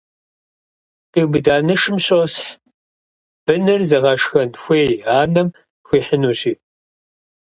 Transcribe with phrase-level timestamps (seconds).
[1.13, 2.47] Къиубыда нышым щосхь,
[3.45, 5.49] быныр зыгъэшхэн хуей анэм
[5.87, 6.53] хуихьынущи.